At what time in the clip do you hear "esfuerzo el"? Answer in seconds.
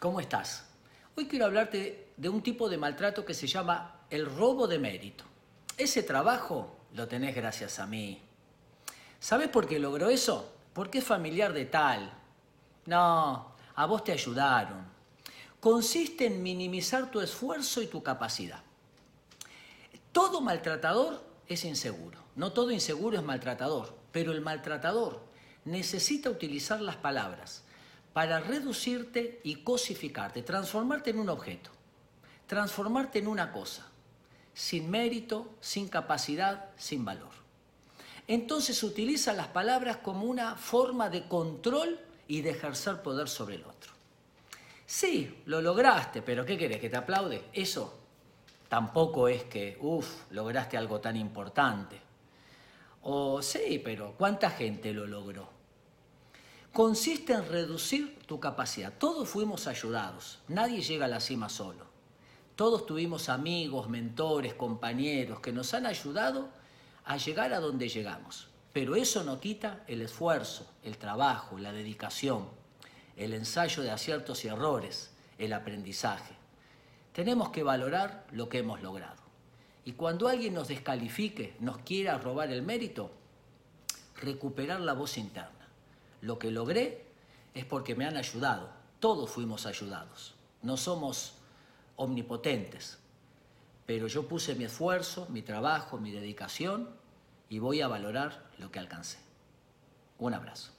70.02-70.98